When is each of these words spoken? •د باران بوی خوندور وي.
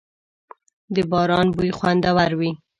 •د 0.95 0.95
باران 1.11 1.47
بوی 1.55 1.71
خوندور 1.77 2.31
وي. 2.39 2.51